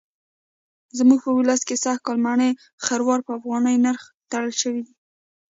زموږ 0.97 1.19
په 1.25 1.31
ولس 1.37 1.61
کې 1.67 1.75
سږکال 1.83 2.17
مڼه 2.25 2.49
خروار 2.85 3.19
په 3.27 3.31
افغانۍ 3.39 3.75
نرخ 3.85 4.03
تړل 4.31 4.53
شوی 4.61 4.81
دی. 4.85 4.93